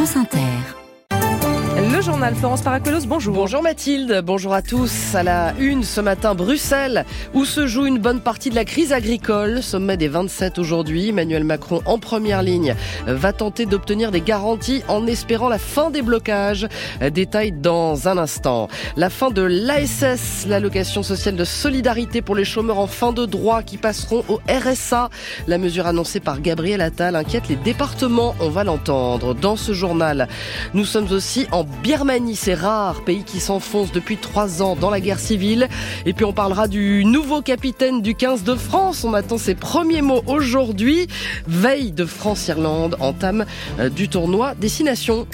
[0.00, 0.79] France Inter.
[2.02, 3.34] Journal Florence Paracolos, bonjour.
[3.34, 5.14] Bonjour Mathilde, bonjour à tous.
[5.14, 8.94] À la une ce matin, Bruxelles, où se joue une bonne partie de la crise
[8.94, 9.62] agricole.
[9.62, 11.10] Sommet des 27 aujourd'hui.
[11.10, 12.74] Emmanuel Macron en première ligne
[13.06, 16.68] va tenter d'obtenir des garanties en espérant la fin des blocages.
[17.12, 18.68] Détail dans un instant.
[18.96, 23.62] La fin de l'ASS, l'allocation sociale de solidarité pour les chômeurs en fin de droit
[23.62, 25.10] qui passeront au RSA.
[25.46, 28.34] La mesure annoncée par Gabriel Attal inquiète les départements.
[28.40, 29.34] On va l'entendre.
[29.34, 30.28] Dans ce journal,
[30.72, 35.00] nous sommes aussi en Birmanie, c'est rare, pays qui s'enfonce depuis trois ans dans la
[35.00, 35.68] guerre civile.
[36.06, 39.02] Et puis on parlera du nouveau capitaine du 15 de France.
[39.02, 41.08] On attend ses premiers mots aujourd'hui.
[41.48, 43.44] Veille de France-Irlande, entame
[43.80, 45.26] euh, du tournoi Destination.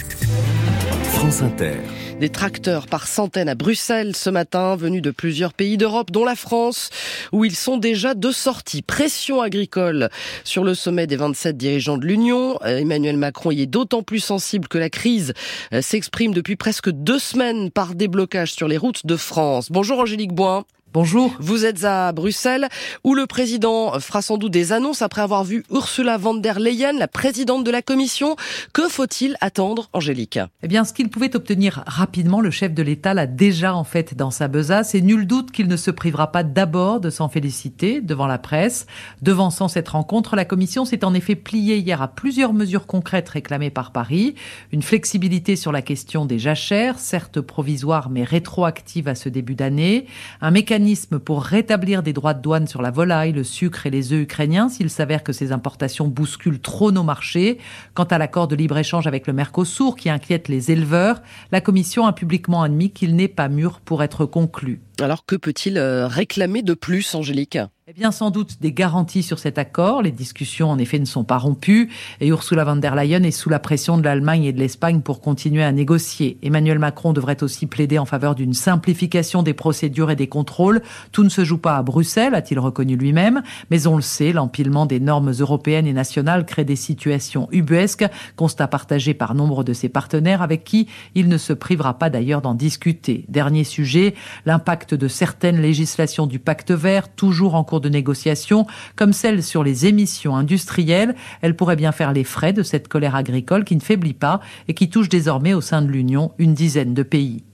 [1.16, 1.79] France Inter.
[2.20, 6.37] Des tracteurs par centaines à Bruxelles ce matin, venus de plusieurs pays d'Europe, dont la
[6.37, 6.91] France,
[7.33, 8.83] où ils sont déjà de sortie.
[8.83, 10.11] Pression agricole
[10.45, 12.59] sur le sommet des 27 dirigeants de l'Union.
[12.66, 15.33] Euh, Emmanuel Macron y est d'autant plus sensible que la crise
[15.73, 19.69] euh, s'exprime depuis presque deux semaines par déblocage sur les routes de France.
[19.70, 20.67] Bonjour Angélique Boin.
[20.97, 21.36] Bonjour.
[21.41, 22.69] Vous êtes à Bruxelles,
[23.05, 26.94] où le président fera sans doute des annonces après avoir vu Ursula von der Leyen,
[26.94, 28.34] la présidente de la Commission.
[28.72, 30.38] Que faut-il attendre, Angélique?
[30.62, 34.14] Eh bien, ce qu'il pouvait obtenir rapidement, le chef de l'État l'a déjà en fait
[34.14, 34.94] dans sa besace.
[34.94, 38.86] Et nul doute qu'il ne se privera pas d'abord de s'en féliciter devant la presse.
[39.20, 43.69] Devançant cette rencontre, la Commission s'est en effet pliée hier à plusieurs mesures concrètes réclamées
[43.69, 44.34] par Paris.
[44.72, 50.06] Une flexibilité sur la question des jachères, certes provisoire mais rétroactive à ce début d'année.
[50.41, 50.86] Un mécanisme
[51.25, 54.69] pour rétablir des droits de douane sur la volaille, le sucre et les œufs ukrainiens
[54.69, 57.59] s'il s'avère que ces importations bousculent trop nos marchés.
[57.95, 62.12] Quant à l'accord de libre-échange avec le Mercosur qui inquiète les éleveurs, la Commission a
[62.12, 64.81] publiquement admis qu'il n'est pas mûr pour être conclu.
[65.01, 67.59] Alors que peut-il euh, réclamer de plus, Angélique?
[67.89, 70.03] Eh bien, sans doute des garanties sur cet accord.
[70.03, 71.89] Les discussions, en effet, ne sont pas rompues
[72.20, 75.20] et Ursula von der Leyen est sous la pression de l'Allemagne et de l'Espagne pour
[75.20, 76.37] continuer à négocier.
[76.43, 80.83] Emmanuel Macron devrait aussi plaider en faveur d'une simplification des procédures et des contrôles.
[81.12, 84.87] Tout ne se joue pas à Bruxelles, a-t-il reconnu lui-même, mais on le sait, l'empilement
[84.87, 89.89] des normes européennes et nationales crée des situations ubuesques, constat partagé par nombre de ses
[89.89, 93.27] partenaires avec qui il ne se privera pas d'ailleurs d'en discuter.
[93.28, 99.12] Dernier sujet, l'impact de certaines législations du pacte vert, toujours en cours de négociation, comme
[99.12, 101.14] celle sur les émissions industrielles.
[101.41, 104.75] Elle pourrait bien faire les frais de cette colère agricole qui ne faiblit pas et
[104.75, 107.46] qui touche désormais au sein de l'Union une dizaine de pays.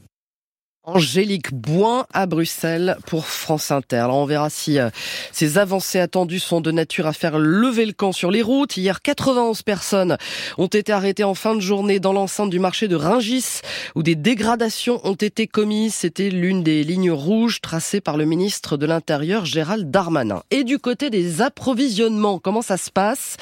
[0.84, 3.98] Angélique Boin à Bruxelles pour France Inter.
[3.98, 4.91] Alors on verra si euh,
[5.31, 8.76] ces avancées attendues sont de nature à faire lever le camp sur les routes.
[8.76, 10.16] Hier, 91 personnes
[10.59, 13.60] ont été arrêtées en fin de journée dans l'enceinte du marché de Ringis
[13.94, 15.94] où des dégradations ont été commises.
[15.94, 20.43] C'était l'une des lignes rouges tracées par le ministre de l'Intérieur Gérald Darmanin.
[20.50, 23.37] Et du côté des approvisionnements, comment ça se passe?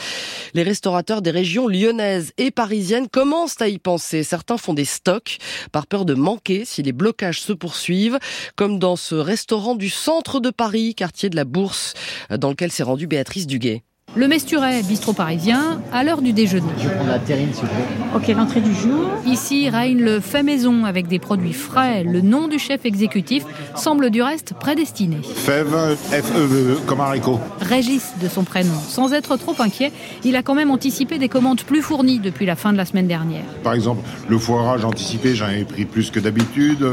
[0.54, 4.22] Les restaurateurs des régions lyonnaises et parisiennes commencent à y penser.
[4.22, 5.38] Certains font des stocks
[5.72, 8.18] par peur de manquer si les blocages se poursuivent,
[8.56, 11.94] comme dans ce restaurant du centre de Paris, quartier de la Bourse,
[12.30, 13.82] dans lequel s'est rendue Béatrice Duguet.
[14.16, 16.66] Le Mesturet, bistrot parisien, à l'heure du déjeuner.
[16.82, 18.16] Je prends la terrine, s'il vous plaît.
[18.16, 19.08] Ok, l'entrée du jour.
[19.24, 22.02] Ici règne le fait maison avec des produits frais.
[22.02, 23.44] Le nom du chef exécutif
[23.76, 25.18] semble du reste prédestiné.
[25.22, 27.38] Fève, F-E-V-E, comme haricot.
[27.60, 28.74] Régis de son prénom.
[28.88, 29.92] Sans être trop inquiet,
[30.24, 33.06] il a quand même anticipé des commandes plus fournies depuis la fin de la semaine
[33.06, 33.44] dernière.
[33.62, 36.84] Par exemple, le foirage anticipé, j'en avais pris plus que d'habitude.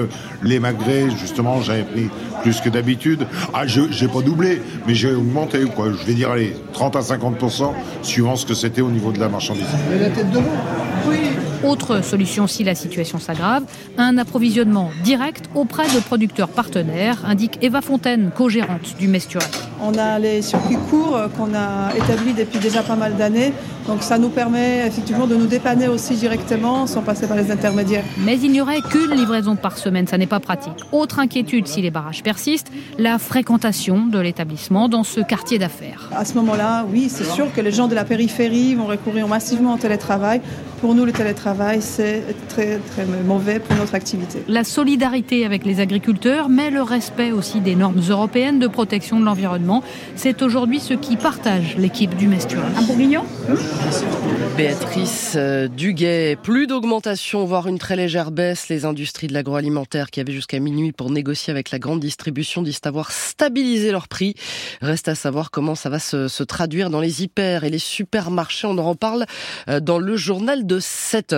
[0.43, 2.09] Les magrets, justement, j'avais pris
[2.43, 3.25] plus que d'habitude.
[3.55, 5.87] Ah, je j'ai pas doublé, mais j'ai augmenté, quoi.
[5.91, 9.29] Je vais dire, allez, 30 à 50%, suivant ce que c'était au niveau de la
[9.29, 9.65] marchandise.
[9.99, 10.39] la tête de
[11.07, 11.17] Oui.
[11.63, 13.63] Autre solution si la situation s'aggrave,
[13.97, 19.45] un approvisionnement direct auprès de producteurs partenaires, indique Eva Fontaine, co-gérante du Mesturet.
[19.81, 23.53] On a les circuits courts qu'on a établis depuis déjà pas mal d'années.
[23.87, 28.03] Donc ça nous permet effectivement de nous dépanner aussi directement sans passer par les intermédiaires.
[28.17, 30.73] Mais il n'y aurait qu'une livraison par semaine, ça n'est pas pratique.
[30.91, 36.09] Autre inquiétude si les barrages persistent, la fréquentation de l'établissement dans ce quartier d'affaires.
[36.13, 39.75] À ce moment-là, oui, c'est sûr que les gens de la périphérie vont recourir massivement
[39.75, 40.41] au télétravail.
[40.81, 41.46] Pour nous, le télétravail,
[41.79, 44.43] c'est très, très mauvais pour notre activité.
[44.47, 49.25] La solidarité avec les agriculteurs, mais le respect aussi des normes européennes de protection de
[49.25, 49.83] l'environnement,
[50.15, 52.67] c'est aujourd'hui ce qui partage l'équipe du Mesturet.
[52.77, 53.23] Un bourguignon
[54.57, 58.69] Béatrice euh, Duguet, plus d'augmentation, voire une très légère baisse.
[58.69, 62.81] Les industries de l'agroalimentaire qui avaient jusqu'à minuit pour négocier avec la grande distribution disent
[62.85, 64.35] avoir stabilisé leur prix.
[64.81, 68.67] Reste à savoir comment ça va se, se traduire dans les hyper et les supermarchés.
[68.67, 69.25] On en parle
[69.69, 71.36] euh, dans le journal de 7 heures.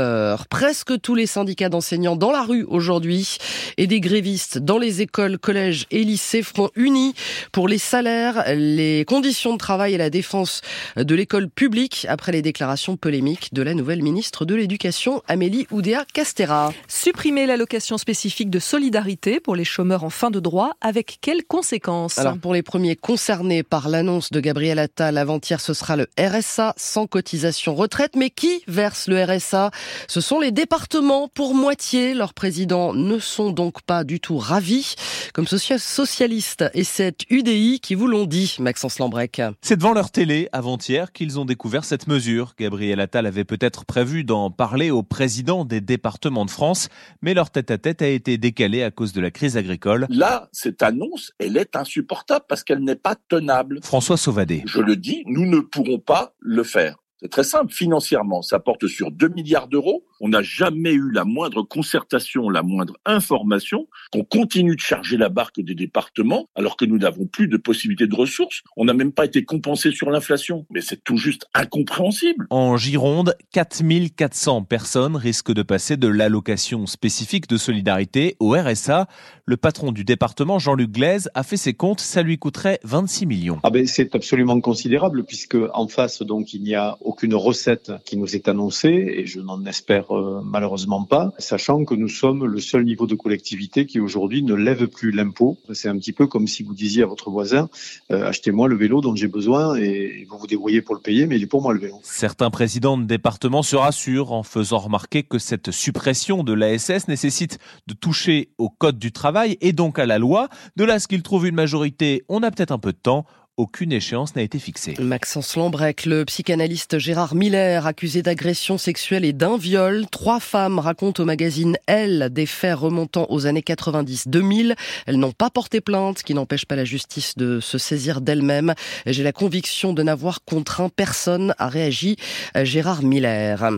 [0.50, 3.38] Presque tous les syndicats d'enseignants dans la rue aujourd'hui
[3.78, 7.14] et des grévistes dans les écoles, collèges et lycées feront unis
[7.52, 10.62] pour les salaires, les conditions de travail et la défense
[10.96, 16.74] de l'école publique après les déclarations polémiques de la nouvelle ministre de l'Éducation, Amélie Oudéa-Castera.
[16.88, 22.18] Supprimer l'allocation spécifique de solidarité pour les chômeurs en fin de droit, avec quelles conséquences?
[22.18, 26.74] Alors pour les premiers concernés par l'annonce de Gabriel Attal avant-hier, ce sera le RSA
[26.78, 28.16] sans cotisation retraite.
[28.16, 29.72] Mais qui verse le RSA
[30.08, 32.14] Ce sont les départements pour moitié.
[32.14, 34.96] Leurs présidents ne sont donc pas du tout ravis.
[35.34, 39.42] Comme socialiste et cette UDI qui vous l'ont dit, Maxence Lambrec.
[39.62, 42.54] C'est devant leur télé avant-hier qu'ils ont découvert cette mesure.
[42.60, 46.90] Gabriel Attal avait peut-être prévu d'en parler au président des départements de France,
[47.22, 50.08] mais leur tête-à-tête a été décalé à cause de la crise agricole.
[50.10, 53.80] Là, cette annonce, elle est insupportable parce qu'elle n'est pas tenable.
[53.84, 54.64] François Sauvadet.
[54.66, 56.98] Je le dis, nous ne pourrons pas le faire.
[57.22, 60.06] C'est très simple, financièrement, ça porte sur 2 milliards d'euros.
[60.22, 65.28] On n'a jamais eu la moindre concertation, la moindre information, qu'on continue de charger la
[65.28, 68.62] barque des départements alors que nous n'avons plus de possibilités de ressources.
[68.78, 70.66] On n'a même pas été compensé sur l'inflation.
[70.70, 72.48] Mais c'est tout juste incompréhensible.
[72.52, 79.08] En Gironde, 4400 personnes risquent de passer de l'allocation spécifique de solidarité au RSA.
[79.46, 83.60] Le patron du département, Jean-Luc Glaise, a fait ses comptes, ça lui coûterait 26 millions.
[83.64, 88.18] Ah ben, c'est absolument considérable puisque en face, donc, il n'y a aucune recette qui
[88.18, 92.60] nous est annoncée et je n'en espère euh, malheureusement pas, sachant que nous sommes le
[92.60, 95.58] seul niveau de collectivité qui aujourd'hui ne lève plus l'impôt.
[95.74, 97.68] C'est un petit peu comme si vous disiez à votre voisin
[98.12, 101.38] euh, achetez-moi le vélo dont j'ai besoin et vous vous débrouillez pour le payer, mais
[101.38, 102.00] il est pour moi le vélo.
[102.04, 107.58] Certains présidents de département se rassurent en faisant remarquer que cette suppression de l'ASS nécessite
[107.88, 110.48] de toucher au code du travail et donc à la loi.
[110.76, 113.26] De là ce qu'ils trouvent une majorité, on a peut-être un peu de temps
[113.60, 114.96] aucune échéance n'a été fixée.
[115.00, 120.06] Maxence Lambrec, le psychanalyste Gérard Miller, accusé d'agression sexuelle et d'un viol.
[120.10, 124.76] Trois femmes racontent au magazine Elle des faits remontant aux années 90-2000.
[125.06, 128.76] Elles n'ont pas porté plainte, ce qui n'empêche pas la justice de se saisir d'elle-même.
[129.06, 132.16] J'ai la conviction de n'avoir contraint personne, a réagi
[132.56, 133.72] Gérard Miller.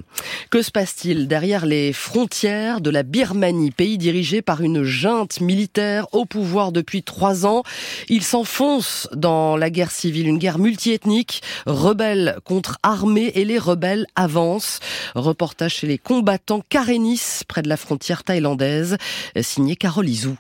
[0.51, 6.05] Que se passe-t-il derrière les frontières de la Birmanie, pays dirigé par une junte militaire
[6.11, 7.63] au pouvoir depuis trois ans?
[8.09, 14.05] Il s'enfonce dans la guerre civile, une guerre multiethnique, rebelles contre armée et les rebelles
[14.15, 14.79] avancent.
[15.15, 18.97] Reportage chez les combattants Karenis, près de la frontière thaïlandaise,
[19.41, 20.35] signé Carole Izou.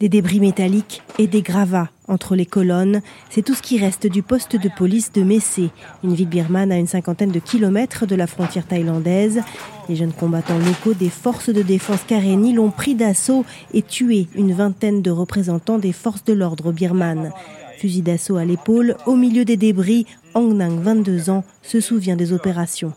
[0.00, 3.00] Des débris métalliques et des gravats entre les colonnes,
[3.30, 5.70] c'est tout ce qui reste du poste de police de Messé,
[6.04, 9.40] une ville birmane à une cinquantaine de kilomètres de la frontière thaïlandaise.
[9.88, 14.52] Les jeunes combattants locaux des forces de défense Karéni l'ont pris d'assaut et tué une
[14.52, 17.32] vingtaine de représentants des forces de l'ordre birmanes.
[17.78, 22.32] Fusil d'assaut à l'épaule, au milieu des débris, Ang Nang, 22 ans, se souvient des
[22.32, 22.92] opérations.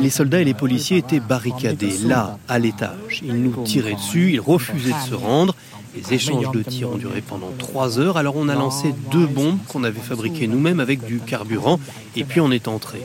[0.00, 3.22] Les soldats et les policiers étaient barricadés là, à l'étage.
[3.22, 5.54] Ils nous tiraient dessus, ils refusaient de se rendre.
[5.96, 9.58] Les échanges de tirs ont duré pendant trois heures, alors on a lancé deux bombes
[9.68, 11.78] qu'on avait fabriquées nous-mêmes avec du carburant,
[12.16, 13.00] et puis on est entré.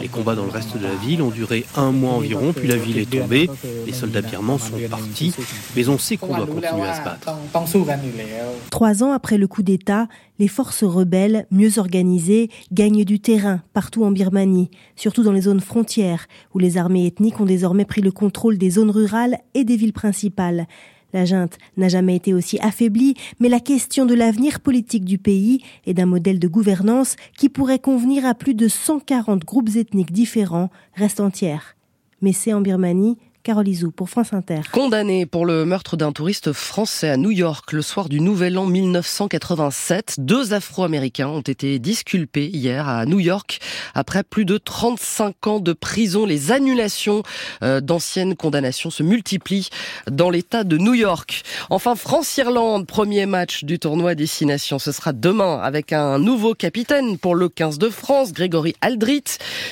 [0.00, 2.76] Les combats dans le reste de la ville ont duré un mois environ, puis la
[2.76, 3.48] ville est tombée,
[3.86, 5.34] les soldats birmans sont partis,
[5.76, 7.36] mais on sait qu'on doit continuer à se battre.
[8.70, 14.04] Trois ans après le coup d'État, les forces rebelles, mieux organisées, gagnent du terrain partout
[14.04, 18.10] en Birmanie, surtout dans les zones frontières, où les armées ethniques ont désormais pris le
[18.10, 20.66] contrôle des zones rurales et des villes principales.
[21.12, 25.62] La junte n'a jamais été aussi affaiblie, mais la question de l'avenir politique du pays
[25.86, 30.70] et d'un modèle de gouvernance qui pourrait convenir à plus de 140 groupes ethniques différents
[30.94, 31.76] reste entière.
[32.22, 34.60] Mais c'est en Birmanie Carole Izou pour France Inter.
[34.70, 38.66] Condamné pour le meurtre d'un touriste français à New York le soir du Nouvel An
[38.66, 43.58] 1987, deux Afro-Américains ont été disculpés hier à New York
[43.94, 46.24] après plus de 35 ans de prison.
[46.24, 47.22] Les annulations
[47.62, 49.70] euh, d'anciennes condamnations se multiplient
[50.10, 51.42] dans l'État de New York.
[51.68, 54.78] Enfin, France-Irlande, premier match du tournoi Destination.
[54.78, 59.24] Ce sera demain avec un nouveau capitaine pour le 15 de France, Grégory Aldrit,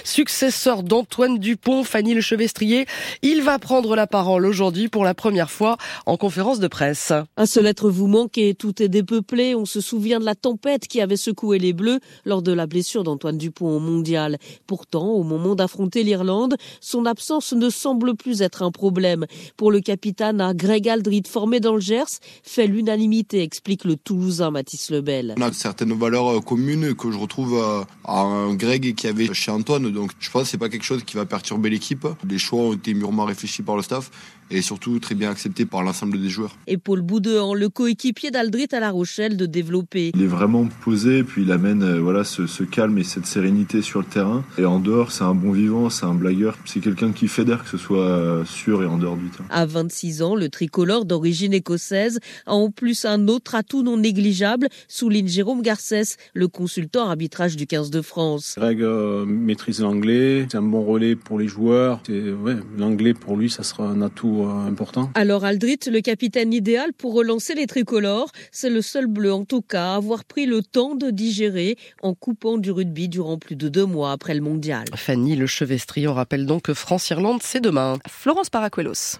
[0.03, 2.87] successeur d'Antoine Dupont, Fanny Lechevestrier.
[3.23, 5.76] Il prendre la parole aujourd'hui pour la première fois
[6.07, 7.12] en conférence de presse.
[7.37, 9.55] Un seul être vous manquait, tout est dépeuplé.
[9.55, 13.05] On se souvient de la tempête qui avait secoué les Bleus lors de la blessure
[13.05, 14.38] d'Antoine Dupont au mondial.
[14.67, 19.26] Pourtant, au moment d'affronter l'Irlande, son absence ne semble plus être un problème.
[19.57, 24.50] Pour le capitaine à Greg Aldrit, formé dans le Gers, fait l'unanimité, explique le Toulousain
[24.50, 25.35] Mathis Lebel.
[25.38, 29.33] On a certaines valeurs euh, communes que je retrouve euh, à un Greg qui avait
[29.35, 32.07] chez Antoine, donc je pense que c'est pas quelque chose qui va perturber l'équipe.
[32.26, 34.11] Les choix ont été mûrement réfléchis réfléchi par le staff
[34.50, 36.57] et surtout très bien accepté par l'ensemble des joueurs.
[36.66, 40.12] Et Paul Boudéan, le coéquipier d'Aldrit à La Rochelle, de développer.
[40.14, 43.83] Il est vraiment posé, puis il amène euh, voilà ce, ce, calme et cette sérénité
[43.83, 44.45] sur le terrain.
[44.59, 47.71] Et en dehors, c'est un bon vivant, c'est un blagueur, c'est quelqu'un qui fédère, que
[47.71, 49.47] ce soit euh, sur et en dehors du terrain.
[49.50, 54.69] À 26 ans, le tricolore d'origine écossaise a en plus un autre atout non négligeable,
[54.88, 58.54] souligne Jérôme Garcès, le consultant arbitrage du 15 de France.
[58.57, 62.02] Greg euh, maîtrise l'anglais, c'est un bon relais pour les joueurs.
[62.09, 65.11] Ouais, l'anglais pour lui, ça sera un atout important.
[65.14, 69.62] Alors Aldrit, le capitaine idéal pour relancer les tricolores, c'est le seul bleu en tout
[69.62, 73.68] cas à avoir pris le temps de digérer en coupant du rugby durant plus de
[73.68, 74.85] deux mois après le mondial.
[74.94, 77.99] Fanny Le Chevestrier, rappelle donc que France-Irlande, c'est demain.
[78.09, 79.18] Florence Paracuelos.